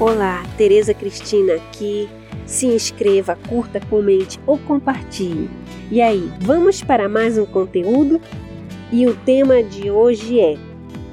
[0.00, 2.08] Olá, Tereza Cristina aqui.
[2.44, 5.48] Se inscreva, curta, comente ou compartilhe.
[5.88, 8.20] E aí, vamos para mais um conteúdo?
[8.90, 10.56] E o tema de hoje é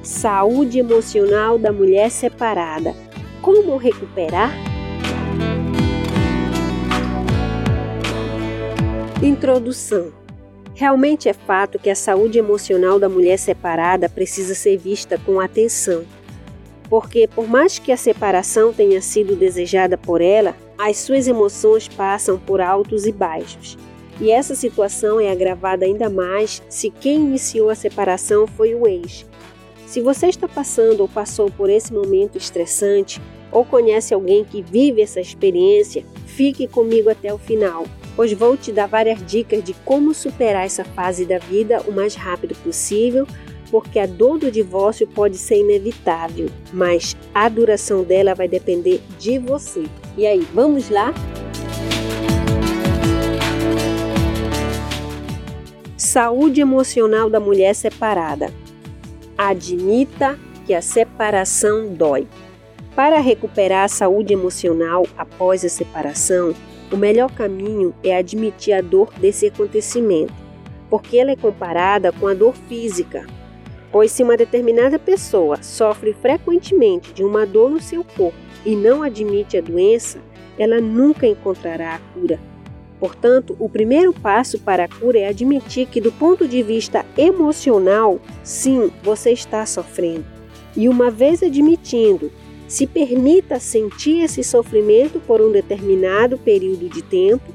[0.00, 2.94] Saúde emocional da mulher separada.
[3.42, 4.52] Como recuperar?
[9.20, 10.12] Introdução.
[10.72, 16.04] Realmente é fato que a saúde emocional da mulher separada precisa ser vista com atenção
[16.88, 22.38] porque por mais que a separação tenha sido desejada por ela, as suas emoções passam
[22.38, 23.76] por altos e baixos.
[24.20, 29.26] E essa situação é agravada ainda mais se quem iniciou a separação foi o ex.
[29.86, 35.00] Se você está passando ou passou por esse momento estressante, ou conhece alguém que vive
[35.00, 40.12] essa experiência, fique comigo até o final, pois vou te dar várias dicas de como
[40.12, 43.26] superar essa fase da vida o mais rápido possível
[43.70, 49.38] porque a dor do divórcio pode ser inevitável, mas a duração dela vai depender de
[49.38, 49.84] você.
[50.16, 51.12] E aí, vamos lá?
[55.96, 58.52] Saúde emocional da mulher separada.
[59.36, 62.26] Admita que a separação dói.
[62.94, 66.54] Para recuperar a saúde emocional após a separação,
[66.90, 70.32] o melhor caminho é admitir a dor desse acontecimento,
[70.90, 73.26] porque ela é comparada com a dor física,
[73.90, 79.02] Pois se uma determinada pessoa sofre frequentemente de uma dor no seu corpo e não
[79.02, 80.18] admite a doença,
[80.58, 82.38] ela nunca encontrará a cura.
[83.00, 88.20] Portanto, o primeiro passo para a cura é admitir que, do ponto de vista emocional,
[88.42, 90.24] sim, você está sofrendo.
[90.76, 92.30] E uma vez admitindo,
[92.66, 97.54] se permita sentir esse sofrimento por um determinado período de tempo,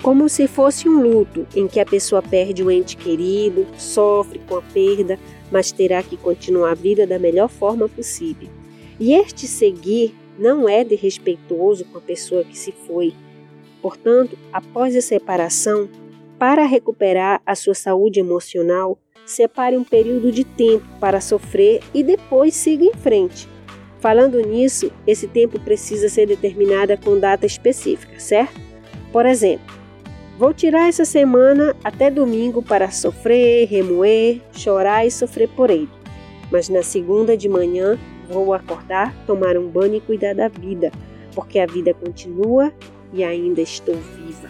[0.00, 4.56] como se fosse um luto em que a pessoa perde um ente querido, sofre com
[4.56, 5.18] a perda,
[5.54, 8.48] mas terá que continuar a vida da melhor forma possível.
[8.98, 13.14] E este seguir não é desrespeitoso com a pessoa que se foi.
[13.80, 15.88] Portanto, após a separação,
[16.40, 22.52] para recuperar a sua saúde emocional, separe um período de tempo para sofrer e depois
[22.52, 23.48] siga em frente.
[24.00, 28.60] Falando nisso, esse tempo precisa ser determinado com data específica, certo?
[29.12, 29.72] Por exemplo,
[30.36, 35.88] Vou tirar essa semana até domingo para sofrer, remoer, chorar e sofrer por ele.
[36.50, 37.96] Mas na segunda de manhã
[38.28, 40.90] vou acordar, tomar um banho e cuidar da vida,
[41.36, 42.72] porque a vida continua
[43.12, 44.48] e ainda estou viva.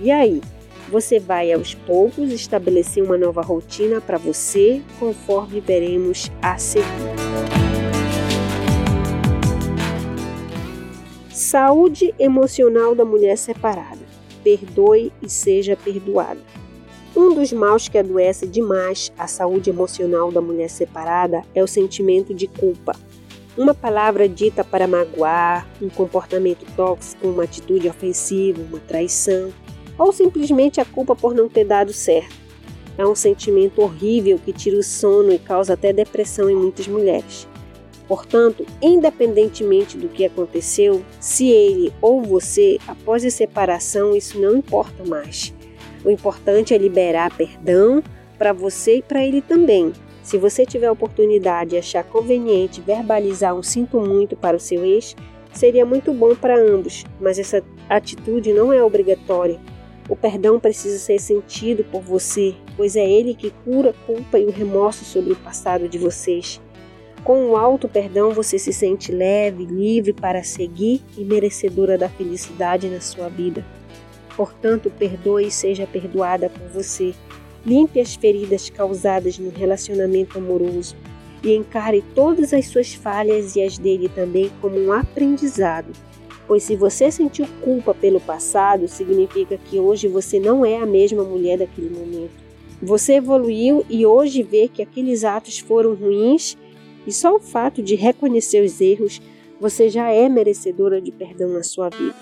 [0.00, 0.40] E aí?
[0.88, 6.86] Você vai aos poucos estabelecer uma nova rotina para você, conforme veremos a seguir.
[11.28, 14.05] Saúde emocional da mulher separada
[14.46, 16.38] perdoe e seja perdoado.
[17.16, 22.32] Um dos maus que adoece demais a saúde emocional da mulher separada é o sentimento
[22.32, 22.94] de culpa.
[23.58, 29.52] Uma palavra dita para magoar, um comportamento tóxico, uma atitude ofensiva, uma traição,
[29.98, 32.36] ou simplesmente a culpa por não ter dado certo.
[32.96, 37.48] É um sentimento horrível que tira o sono e causa até depressão em muitas mulheres.
[38.08, 45.04] Portanto, independentemente do que aconteceu, se ele ou você, após a separação, isso não importa
[45.04, 45.52] mais.
[46.04, 48.02] O importante é liberar perdão
[48.38, 49.92] para você e para ele também.
[50.22, 54.84] Se você tiver a oportunidade e achar conveniente verbalizar um sinto muito para o seu
[54.84, 55.16] ex,
[55.52, 59.58] seria muito bom para ambos, mas essa atitude não é obrigatória.
[60.08, 64.44] O perdão precisa ser sentido por você, pois é ele que cura a culpa e
[64.44, 66.60] o remorso sobre o passado de vocês.
[67.26, 72.88] Com o alto perdão, você se sente leve, livre para seguir e merecedora da felicidade
[72.88, 73.66] na sua vida.
[74.36, 77.12] Portanto, perdoe e seja perdoada por você.
[77.66, 80.94] Limpe as feridas causadas no relacionamento amoroso
[81.42, 85.92] e encare todas as suas falhas e as dele também como um aprendizado.
[86.46, 91.24] Pois se você sentiu culpa pelo passado, significa que hoje você não é a mesma
[91.24, 92.46] mulher daquele momento.
[92.80, 96.56] Você evoluiu e hoje vê que aqueles atos foram ruins
[97.06, 99.20] e só o fato de reconhecer os erros,
[99.60, 102.14] você já é merecedora de perdão na sua vida.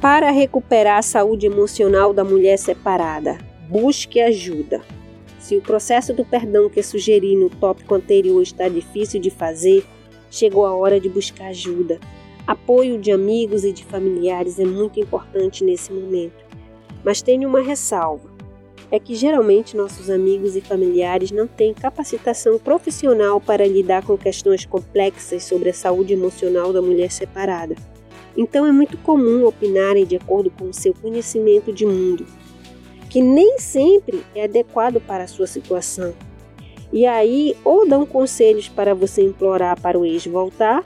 [0.00, 4.82] Para recuperar a saúde emocional da mulher separada, busque ajuda.
[5.38, 9.84] Se o processo do perdão que sugeri no tópico anterior está difícil de fazer,
[10.30, 11.98] chegou a hora de buscar ajuda.
[12.46, 16.44] Apoio de amigos e de familiares é muito importante nesse momento.
[17.04, 18.25] Mas tenha uma ressalva
[18.90, 24.64] é que geralmente nossos amigos e familiares não têm capacitação profissional para lidar com questões
[24.64, 27.74] complexas sobre a saúde emocional da mulher separada.
[28.36, 32.26] Então é muito comum opinarem de acordo com o seu conhecimento de mundo,
[33.08, 36.14] que nem sempre é adequado para a sua situação.
[36.92, 40.84] E aí, ou dão conselhos para você implorar para o ex voltar,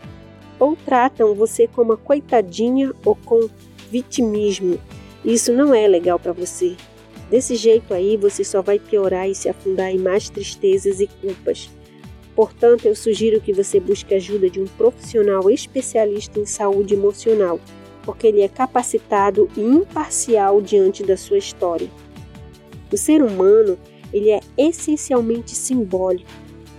[0.58, 3.49] ou tratam você como uma coitadinha ou com
[3.91, 4.79] vitimismo.
[5.25, 6.76] Isso não é legal para você.
[7.31, 11.71] Desse jeito aí, você só vai piorar e se afundar em mais tristezas e culpas.
[12.35, 17.61] Portanto, eu sugiro que você busque ajuda de um profissional especialista em saúde emocional,
[18.03, 21.88] porque ele é capacitado e imparcial diante da sua história.
[22.93, 23.79] O ser humano,
[24.12, 26.31] ele é essencialmente simbólico.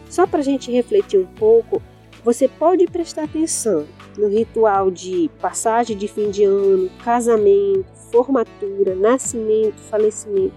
[0.09, 1.81] Só para a gente refletir um pouco,
[2.25, 3.85] você pode prestar atenção
[4.17, 10.53] no ritual de passagem de fim de ano, casamento, formatura, nascimento, falecimento.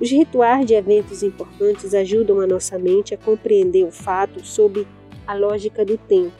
[0.00, 4.86] Os rituais de eventos importantes ajudam a nossa mente a compreender o fato sob
[5.26, 6.32] a lógica do tempo.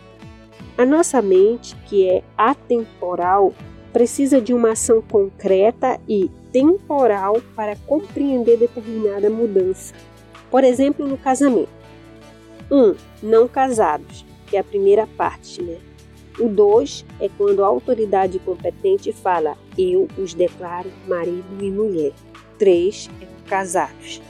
[0.77, 3.55] A nossa mente, que é atemporal,
[3.93, 9.95] precisa de uma ação concreta e temporal para compreender determinada mudança.
[10.51, 11.71] Por exemplo, no casamento.
[12.71, 12.77] 1.
[12.77, 15.79] Um, não casados que é a primeira parte, né?
[16.38, 22.12] O 2 é quando a autoridade competente fala eu os declaro marido e mulher.
[22.59, 24.21] 3 é casados.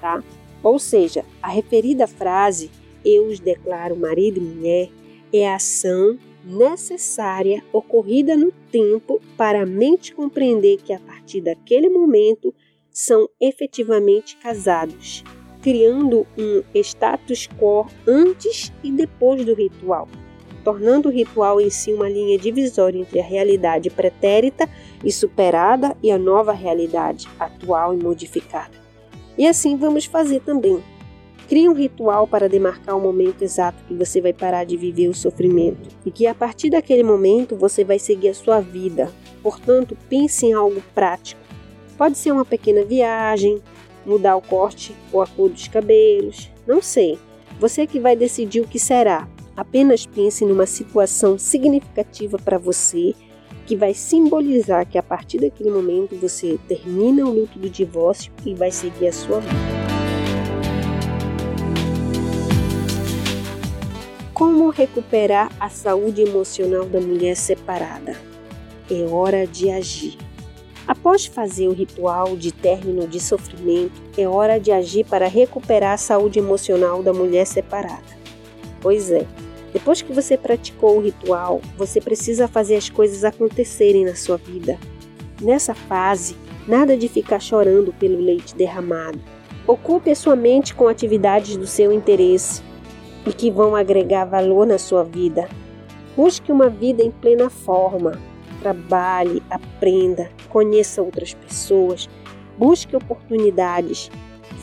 [0.00, 0.22] Tá?
[0.62, 2.70] Ou seja, a referida frase
[3.04, 4.90] eu os declaro marido e mulher
[5.32, 11.88] é a ação necessária ocorrida no tempo para a mente compreender que a partir daquele
[11.88, 12.54] momento
[12.90, 15.24] são efetivamente casados
[15.62, 20.08] criando um status quo antes e depois do ritual,
[20.64, 24.68] tornando o ritual em si uma linha divisória entre a realidade pretérita
[25.04, 28.82] e superada e a nova realidade atual e modificada.
[29.36, 30.82] E assim vamos fazer também.
[31.48, 35.14] Crie um ritual para demarcar o momento exato que você vai parar de viver o
[35.14, 39.12] sofrimento e que a partir daquele momento você vai seguir a sua vida.
[39.42, 41.40] Portanto, pense em algo prático.
[41.98, 43.60] Pode ser uma pequena viagem,
[44.06, 47.18] mudar o corte ou a cor dos cabelos, não sei.
[47.60, 49.28] Você que vai decidir o que será.
[49.56, 53.14] Apenas pense numa situação significativa para você
[53.66, 58.54] que vai simbolizar que a partir daquele momento você termina o luto do divórcio e
[58.54, 59.82] vai seguir a sua vida.
[64.32, 68.16] Como recuperar a saúde emocional da mulher separada?
[68.90, 70.16] É hora de agir.
[70.86, 75.98] Após fazer o ritual de término de sofrimento, é hora de agir para recuperar a
[75.98, 78.21] saúde emocional da mulher separada.
[78.82, 79.26] Pois é,
[79.72, 84.78] depois que você praticou o ritual, você precisa fazer as coisas acontecerem na sua vida.
[85.40, 86.36] Nessa fase,
[86.68, 89.18] nada de ficar chorando pelo leite derramado.
[89.66, 92.62] Ocupe a sua mente com atividades do seu interesse
[93.24, 95.48] e que vão agregar valor na sua vida.
[96.16, 98.20] Busque uma vida em plena forma,
[98.60, 102.10] trabalhe, aprenda, conheça outras pessoas,
[102.58, 104.10] busque oportunidades,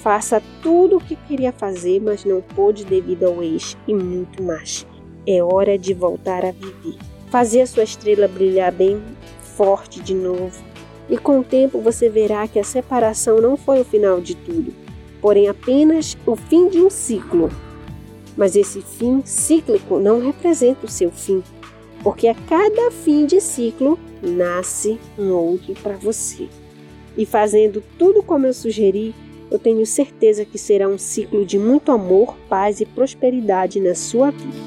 [0.02, 4.86] faça tudo o que queria fazer, mas não pôde devido ao ex e muito mais.
[5.28, 6.98] É hora de voltar a viver.
[7.30, 9.02] Fazer a sua estrela brilhar bem
[9.42, 10.64] forte de novo.
[11.10, 14.74] E com o tempo você verá que a separação não foi o final de tudo,
[15.22, 17.50] porém apenas o fim de um ciclo.
[18.38, 21.44] Mas esse fim cíclico não representa o seu fim,
[22.04, 26.48] porque a cada fim de ciclo nasce um outro para você.
[27.18, 29.14] E fazendo tudo como eu sugeri,
[29.52, 34.32] eu tenho certeza que será um ciclo de muito amor, paz e prosperidade na sua
[34.32, 34.58] vida.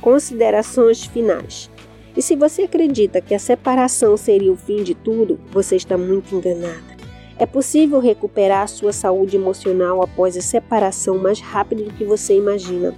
[0.00, 1.70] Considerações finais.
[2.16, 6.34] E se você acredita que a separação seria o fim de tudo, você está muito
[6.34, 6.96] enganada.
[7.38, 12.36] É possível recuperar a sua saúde emocional após a separação mais rápido do que você
[12.36, 12.96] imagina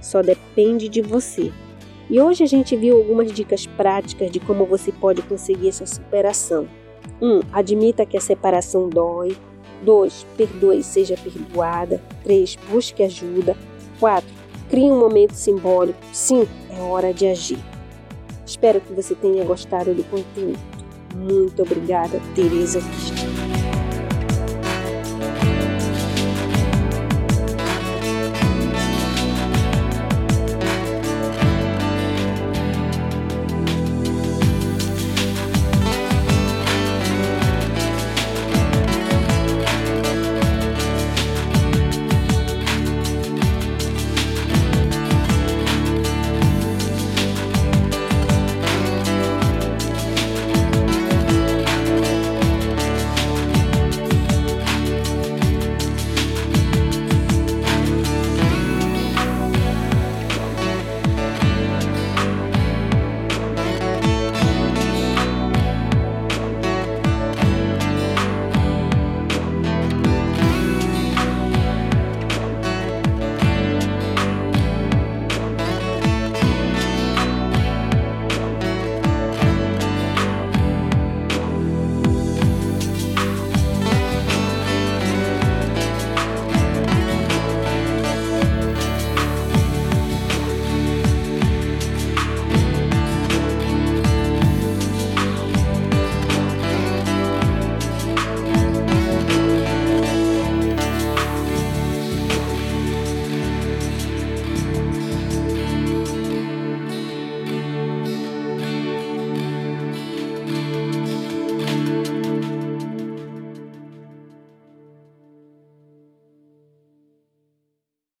[0.00, 1.52] só depende de você.
[2.08, 6.66] E hoje a gente viu algumas dicas práticas de como você pode conseguir essa superação.
[7.20, 7.26] 1.
[7.26, 9.36] Um, admita que a separação dói.
[9.82, 10.26] 2.
[10.36, 12.00] Perdoe e seja perdoada.
[12.24, 12.56] 3.
[12.70, 13.56] Busque ajuda.
[13.98, 14.28] 4.
[14.68, 15.98] Crie um momento simbólico.
[16.12, 16.46] 5.
[16.70, 17.58] É hora de agir.
[18.46, 20.58] Espero que você tenha gostado do conteúdo.
[21.14, 23.19] Muito obrigada, Tereza Cristo.